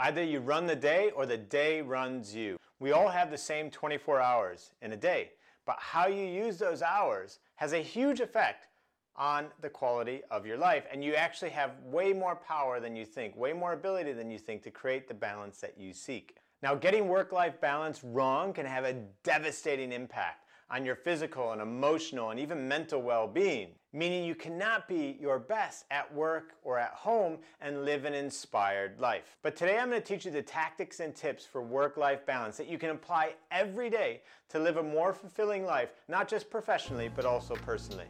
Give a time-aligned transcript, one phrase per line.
[0.00, 2.56] Either you run the day or the day runs you.
[2.78, 5.32] We all have the same 24 hours in a day,
[5.66, 8.66] but how you use those hours has a huge effect
[9.16, 10.84] on the quality of your life.
[10.92, 14.38] And you actually have way more power than you think, way more ability than you
[14.38, 16.36] think to create the balance that you seek.
[16.62, 18.94] Now, getting work life balance wrong can have a
[19.24, 24.86] devastating impact on your physical and emotional and even mental well being, meaning you cannot
[24.86, 29.36] be your best at work or at home and live an inspired life.
[29.42, 32.56] But today I'm going to teach you the tactics and tips for work life balance
[32.58, 34.20] that you can apply every day
[34.50, 38.06] to live a more fulfilling life, not just professionally, but also personally.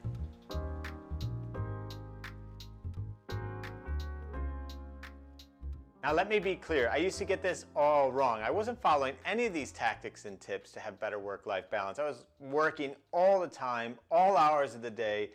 [6.08, 6.88] Now, let me be clear.
[6.88, 8.40] I used to get this all wrong.
[8.40, 11.98] I wasn't following any of these tactics and tips to have better work life balance.
[11.98, 15.28] I was working all the time, all hours of the day,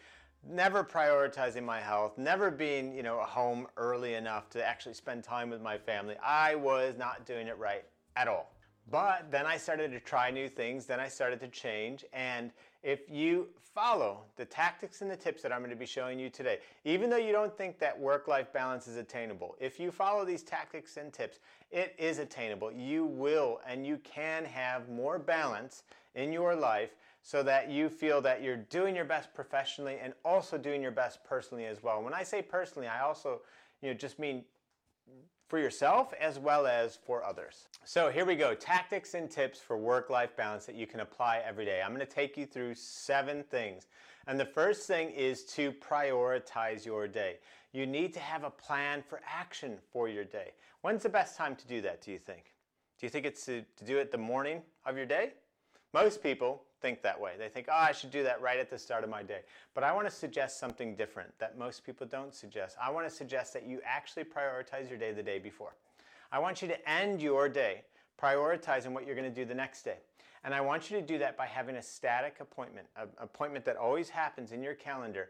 [0.43, 5.51] never prioritizing my health, never being, you know, home early enough to actually spend time
[5.51, 6.15] with my family.
[6.25, 7.85] I was not doing it right
[8.15, 8.52] at all.
[8.89, 12.51] But then I started to try new things, then I started to change, and
[12.83, 16.29] if you follow the tactics and the tips that I'm going to be showing you
[16.29, 20.25] today, even though you don't think that work life balance is attainable, if you follow
[20.25, 21.39] these tactics and tips,
[21.71, 22.71] it is attainable.
[22.71, 28.21] You will and you can have more balance in your life so that you feel
[28.21, 32.03] that you're doing your best professionally and also doing your best personally as well.
[32.03, 33.41] When I say personally, I also
[33.81, 34.43] you know just mean
[35.53, 37.67] for yourself as well as for others.
[37.85, 41.63] So here we go, tactics and tips for work-life balance that you can apply every
[41.63, 41.79] day.
[41.85, 43.85] I'm gonna take you through seven things.
[44.25, 47.37] And the first thing is to prioritize your day.
[47.71, 50.53] You need to have a plan for action for your day.
[50.81, 52.45] When's the best time to do that, do you think?
[52.99, 55.33] Do you think it's to, to do it the morning of your day?
[55.93, 57.33] Most people think that way.
[57.37, 59.41] They think, oh, I should do that right at the start of my day.
[59.73, 62.75] But I want to suggest something different that most people don't suggest.
[62.81, 65.75] I want to suggest that you actually prioritize your day the day before.
[66.31, 67.83] I want you to end your day
[68.21, 69.97] prioritizing what you're going to do the next day.
[70.43, 73.77] And I want you to do that by having a static appointment, an appointment that
[73.77, 75.29] always happens in your calendar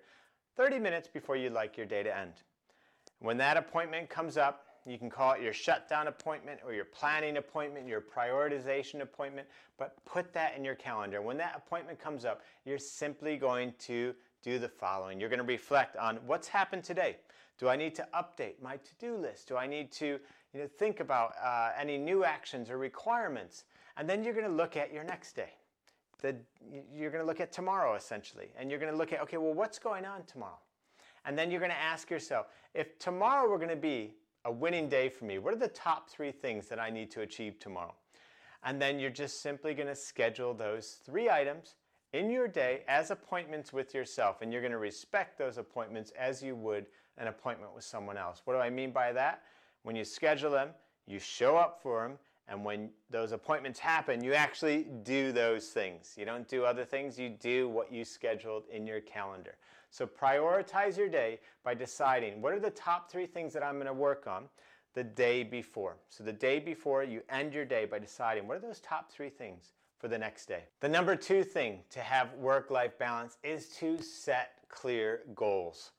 [0.56, 2.34] 30 minutes before you'd like your day to end.
[3.20, 7.38] When that appointment comes up, you can call it your shutdown appointment or your planning
[7.38, 11.22] appointment, your prioritization appointment, but put that in your calendar.
[11.22, 15.20] When that appointment comes up, you're simply going to do the following.
[15.20, 17.18] You're going to reflect on what's happened today.
[17.58, 19.48] Do I need to update my to-do list?
[19.48, 20.20] Do I need to
[20.54, 23.64] you know, think about uh, any new actions or requirements?
[23.96, 25.54] And then you're going to look at your next day.
[26.22, 26.36] The,
[26.94, 29.54] you're going to look at tomorrow essentially, and you're going to look at, okay, well,
[29.54, 30.60] what's going on tomorrow?
[31.26, 34.16] And then you're going to ask yourself, if tomorrow were going to be
[34.46, 35.40] a winning day for me?
[35.40, 37.96] What are the top three things that I need to achieve tomorrow?
[38.64, 41.76] And then you're just simply going to schedule those three items
[42.14, 44.42] in your day as appointments with yourself.
[44.42, 46.86] And you're going to respect those appointments as you would
[47.18, 48.42] an appointment with someone else.
[48.46, 49.44] What do I mean by that?
[49.84, 50.70] When you schedule them,
[51.06, 52.18] you show up for them.
[52.48, 56.14] And when those appointments happen, you actually do those things.
[56.18, 59.56] You don't do other things, you do what you scheduled in your calendar.
[59.94, 63.86] So prioritize your day by deciding what are the top three things that I'm going
[63.86, 64.46] to work on
[64.96, 65.98] the day before.
[66.10, 69.30] So the day before, you end your day by deciding what are those top three
[69.30, 70.64] things for the next day.
[70.80, 75.92] The number two thing to have work life balance is to set clear goals.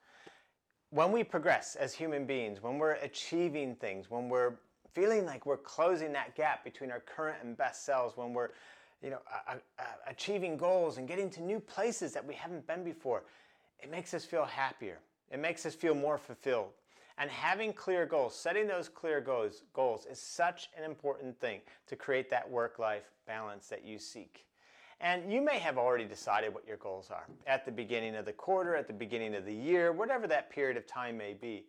[0.91, 4.55] When we progress as human beings, when we're achieving things, when we're
[4.93, 8.51] feeling like we're closing that gap between our current and best selves, when we're
[9.01, 9.21] you know,
[10.09, 13.23] achieving goals and getting to new places that we haven't been before,
[13.85, 14.99] it makes us feel happier.
[15.31, 16.71] It makes us feel more fulfilled.
[17.19, 21.95] And having clear goals, setting those clear goals, goals is such an important thing to
[21.95, 24.47] create that work life balance that you seek.
[25.01, 28.33] And you may have already decided what your goals are at the beginning of the
[28.33, 31.67] quarter, at the beginning of the year, whatever that period of time may be.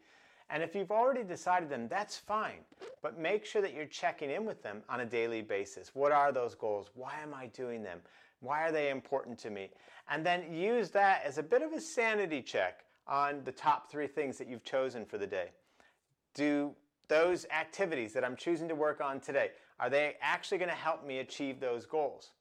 [0.50, 2.60] And if you've already decided them, that's fine.
[3.02, 5.94] But make sure that you're checking in with them on a daily basis.
[5.94, 6.92] What are those goals?
[6.94, 8.00] Why am I doing them?
[8.46, 9.72] Why are they important to me?
[10.10, 14.08] And then use that as a bit of a sanity check on the top three
[14.08, 15.50] things that you've chosen for the day.
[16.34, 16.74] Do
[17.08, 21.06] those activities that I'm choosing to work on today, are they actually going to help
[21.06, 22.32] me achieve those goals?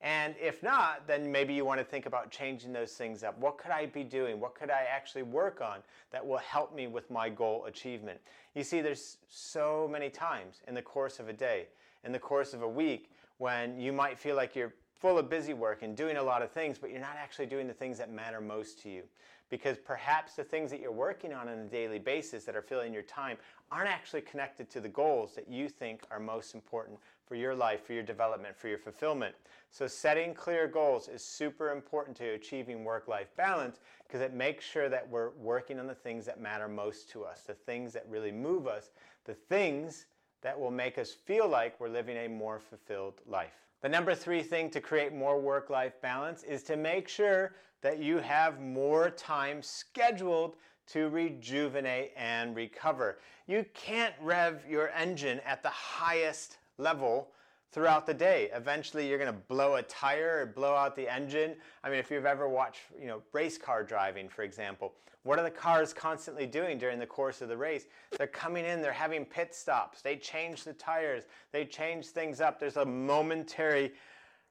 [0.00, 3.38] And if not, then maybe you want to think about changing those things up.
[3.38, 4.40] What could I be doing?
[4.40, 5.78] What could I actually work on
[6.10, 8.18] that will help me with my goal achievement?
[8.56, 11.68] You see, there's so many times in the course of a day,
[12.04, 15.52] in the course of a week, when you might feel like you're full of busy
[15.52, 18.08] work and doing a lot of things, but you're not actually doing the things that
[18.08, 19.02] matter most to you.
[19.50, 22.94] Because perhaps the things that you're working on on a daily basis that are filling
[22.94, 23.36] your time
[23.72, 27.84] aren't actually connected to the goals that you think are most important for your life,
[27.84, 29.34] for your development, for your fulfillment.
[29.72, 34.88] So setting clear goals is super important to achieving work-life balance because it makes sure
[34.88, 38.32] that we're working on the things that matter most to us, the things that really
[38.32, 38.92] move us,
[39.24, 40.06] the things
[40.42, 43.71] that will make us feel like we're living a more fulfilled life.
[43.82, 47.98] The number three thing to create more work life balance is to make sure that
[47.98, 50.54] you have more time scheduled
[50.86, 53.18] to rejuvenate and recover.
[53.48, 57.28] You can't rev your engine at the highest level
[57.72, 58.50] throughout the day.
[58.54, 61.56] Eventually, you're going to blow a tire or blow out the engine.
[61.82, 64.92] I mean, if you've ever watched, you know, race car driving, for example,
[65.24, 67.86] what are the cars constantly doing during the course of the race?
[68.18, 72.58] They're coming in, they're having pit stops, they change the tires, they change things up.
[72.58, 73.92] There's a momentary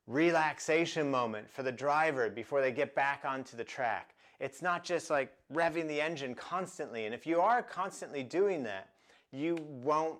[0.08, 4.16] relaxation moment for the driver before they get back onto the track.
[4.40, 7.06] It's not just like revving the engine constantly.
[7.06, 8.90] And if you are constantly doing that,
[9.32, 10.20] you won't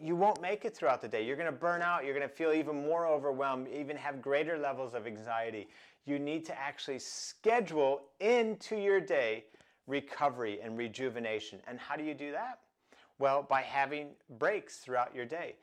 [0.00, 1.24] you won't make it throughout the day.
[1.24, 2.04] You're going to burn out.
[2.04, 5.68] You're going to feel even more overwhelmed, even have greater levels of anxiety.
[6.04, 9.44] You need to actually schedule into your day
[9.86, 11.60] recovery and rejuvenation.
[11.66, 12.60] And how do you do that?
[13.18, 15.56] Well, by having breaks throughout your day.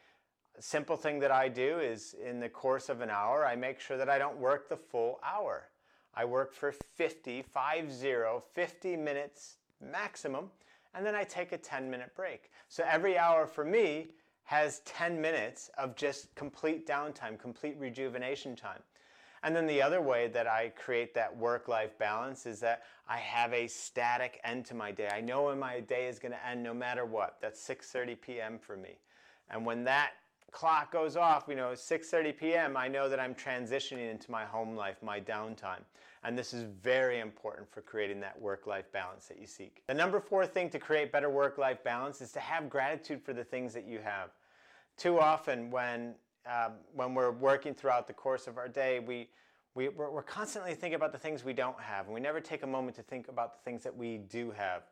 [0.57, 3.79] A simple thing that I do is in the course of an hour, I make
[3.79, 5.69] sure that I don't work the full hour.
[6.13, 10.49] I work for 50, 50, 50 minutes maximum
[10.93, 12.51] and then I take a 10 minute break.
[12.67, 14.09] So every hour for me
[14.43, 18.81] has 10 minutes of just complete downtime, complete rejuvenation time.
[19.43, 23.17] And then the other way that I create that work life balance is that I
[23.17, 25.09] have a static end to my day.
[25.13, 27.37] I know when my day is going to end no matter what.
[27.41, 28.59] That's 6:30 p.m.
[28.59, 28.97] for me.
[29.49, 30.11] And when that
[30.51, 34.75] clock goes off, you know, 6:30 p.m., I know that I'm transitioning into my home
[34.75, 35.83] life, my downtime.
[36.23, 39.83] And this is very important for creating that work-life balance that you seek.
[39.87, 43.43] The number 4 thing to create better work-life balance is to have gratitude for the
[43.43, 44.31] things that you have.
[44.97, 49.29] Too often when um, when we're working throughout the course of our day, we
[49.75, 52.63] we, we're, we're constantly thinking about the things we don't have, and we never take
[52.63, 54.83] a moment to think about the things that we do have.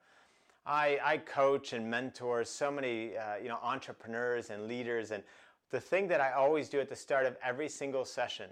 [0.65, 5.23] I, I coach and mentor so many uh, you know entrepreneurs and leaders, and
[5.71, 8.49] the thing that I always do at the start of every single session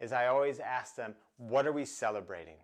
[0.00, 2.56] is I always ask them, what are we celebrating?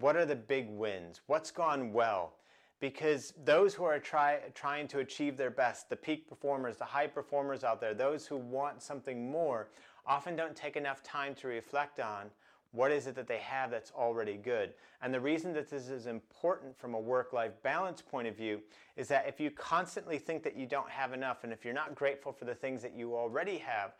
[0.00, 1.20] What are the big wins?
[1.26, 2.34] What's gone well?
[2.80, 7.08] Because those who are try, trying to achieve their best, the peak performers, the high
[7.08, 9.68] performers out there, those who want something more,
[10.06, 12.30] often don't take enough time to reflect on
[12.72, 14.74] what is it that they have that's already good?
[15.00, 18.60] And the reason that this is important from a work life balance point of view
[18.96, 21.94] is that if you constantly think that you don't have enough, and if you're not
[21.94, 23.94] grateful for the things that you already have,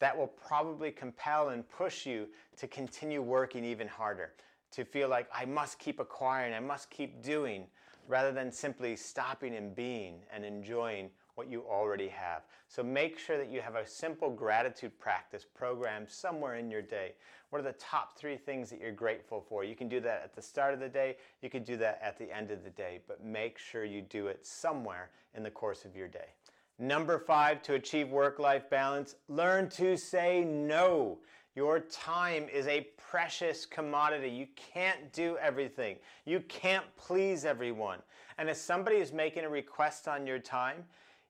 [0.00, 2.26] that will probably compel and push you
[2.56, 4.32] to continue working even harder,
[4.72, 7.66] to feel like I must keep acquiring, I must keep doing,
[8.08, 12.42] rather than simply stopping and being and enjoying what you already have.
[12.68, 17.14] So make sure that you have a simple gratitude practice program somewhere in your day.
[17.50, 19.64] What are the top three things that you're grateful for?
[19.64, 22.18] You can do that at the start of the day, you can do that at
[22.18, 25.84] the end of the day, but make sure you do it somewhere in the course
[25.84, 26.34] of your day.
[26.82, 31.18] Number five, to achieve work life balance, learn to say no.
[31.54, 34.30] Your time is a precious commodity.
[34.30, 35.96] You can't do everything.
[36.24, 37.98] You can't please everyone.
[38.38, 40.84] And if somebody is making a request on your time,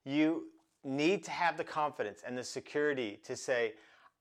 [0.05, 0.45] you
[0.85, 3.73] need to have the confidence and the security to say,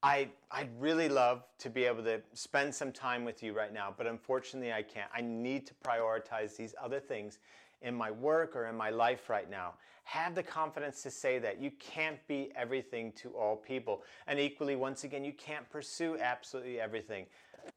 [0.02, 3.94] I, I'd really love to be able to spend some time with you right now,
[3.96, 5.08] but unfortunately I can't.
[5.14, 7.38] I need to prioritize these other things
[7.82, 9.74] in my work or in my life right now.
[10.04, 11.60] Have the confidence to say that.
[11.60, 14.02] You can't be everything to all people.
[14.26, 17.26] And equally, once again, you can't pursue absolutely everything.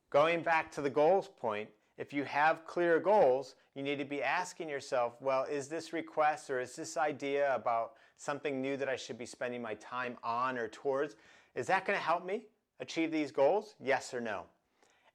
[0.10, 4.24] Going back to the goals point, if you have clear goals, you need to be
[4.24, 8.96] asking yourself, well, is this request or is this idea about something new that I
[8.96, 11.16] should be spending my time on or towards,
[11.56, 12.44] is that going to help me
[12.80, 13.76] achieve these goals?
[13.80, 14.44] Yes or no?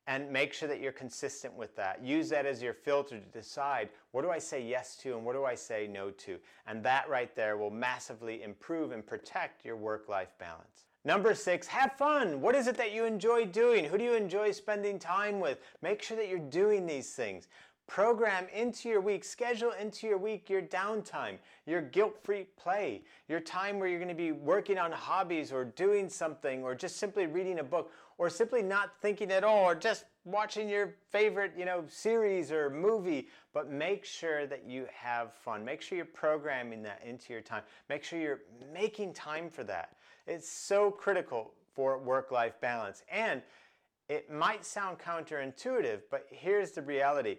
[0.08, 2.02] And make sure that you're consistent with that.
[2.02, 5.34] Use that as your filter to decide what do I say yes to and what
[5.34, 6.38] do I say no to.
[6.66, 10.86] And that right there will massively improve and protect your work life balance.
[11.04, 12.40] Number six, have fun.
[12.40, 13.84] What is it that you enjoy doing?
[13.84, 15.58] Who do you enjoy spending time with?
[15.82, 17.48] Make sure that you're doing these things.
[17.88, 23.40] Program into your week, schedule into your week your downtime, your guilt free play, your
[23.40, 27.26] time where you're going to be working on hobbies or doing something or just simply
[27.26, 31.64] reading a book or simply not thinking at all or just watching your favorite, you
[31.64, 35.64] know, series or movie, but make sure that you have fun.
[35.64, 37.62] Make sure you're programming that into your time.
[37.88, 39.96] Make sure you're making time for that.
[40.26, 43.02] It's so critical for work-life balance.
[43.10, 43.40] And
[44.10, 47.38] it might sound counterintuitive, but here's the reality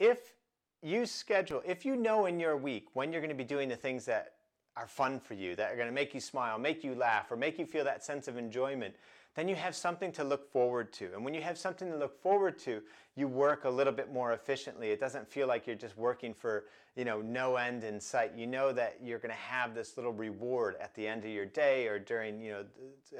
[0.00, 0.34] if
[0.82, 3.76] you schedule, if you know in your week when you're going to be doing the
[3.76, 4.32] things that
[4.76, 7.36] are fun for you, that are going to make you smile, make you laugh, or
[7.36, 8.94] make you feel that sense of enjoyment,
[9.34, 11.12] then you have something to look forward to.
[11.14, 12.80] And when you have something to look forward to,
[13.14, 14.90] you work a little bit more efficiently.
[14.90, 16.64] It doesn't feel like you're just working for,
[16.96, 18.32] you know, no end in sight.
[18.34, 21.46] You know that you're going to have this little reward at the end of your
[21.46, 22.64] day or during, you know,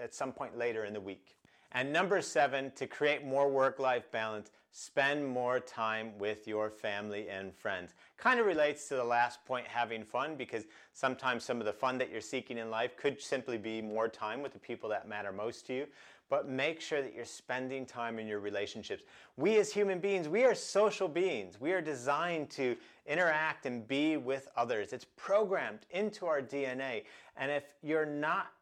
[0.00, 1.36] at some point later in the week.
[1.72, 7.28] And number seven, to create more work life balance, spend more time with your family
[7.28, 7.94] and friends.
[8.16, 11.98] Kind of relates to the last point, having fun, because sometimes some of the fun
[11.98, 15.32] that you're seeking in life could simply be more time with the people that matter
[15.32, 15.86] most to you.
[16.28, 19.02] But make sure that you're spending time in your relationships.
[19.36, 21.60] We as human beings, we are social beings.
[21.60, 24.92] We are designed to interact and be with others.
[24.92, 27.02] It's programmed into our DNA.
[27.36, 28.52] And if you're not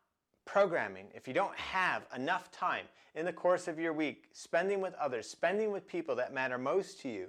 [0.49, 4.95] programming, if you don't have enough time in the course of your week spending with
[4.95, 7.28] others, spending with people that matter most to you,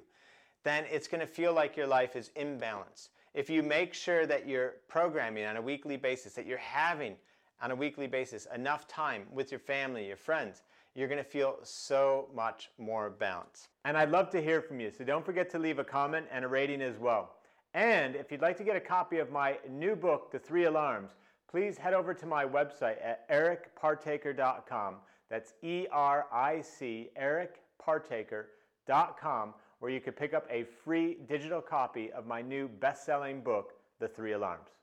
[0.64, 3.10] then it's going to feel like your life is imbalanced.
[3.34, 7.16] If you make sure that you're programming on a weekly basis, that you're having
[7.62, 10.64] on a weekly basis enough time with your family, your friends,
[10.96, 13.68] you're going to feel so much more balanced.
[13.84, 16.46] And I'd love to hear from you, so don't forget to leave a comment and
[16.46, 17.36] a rating as well.
[17.74, 21.12] And if you'd like to get a copy of my new book, The Three Alarms,
[21.50, 24.96] please head over to my website at ericpartaker.com.
[25.30, 32.12] That's E R I C, ericpartaker.com, where you can pick up a free digital copy
[32.12, 34.79] of my new best selling book, The Three Alarms.